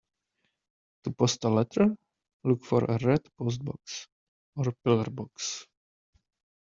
[1.03, 1.85] To post a letter,
[2.43, 4.07] look for a red postbox
[4.55, 5.55] or pillar box